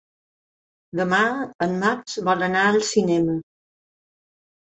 [0.99, 1.19] Demà
[1.65, 3.35] en Max vol anar al cinema.